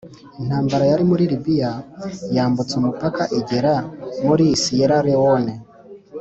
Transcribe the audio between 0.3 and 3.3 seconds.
intambara yari muri Liberiya yambutse umupaka